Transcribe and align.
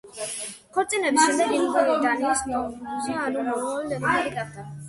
ქორწინების 0.77 1.27
შემდეგ, 1.27 1.53
ინგრიდი 1.57 1.99
დანიის 2.07 2.43
კრონპრინცესა, 2.47 3.21
ანუ 3.27 3.45
მომავალი 3.51 3.93
დედოფალი 3.95 4.35
გახდა. 4.41 4.69